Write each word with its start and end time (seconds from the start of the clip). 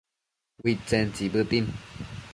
Uidtsen 0.65 1.07
tsibëtin 1.13 1.67